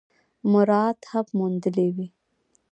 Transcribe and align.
مراعات 0.51 0.99
هم 1.11 1.25
موندلي 1.37 1.87
وي۔ 1.95 2.07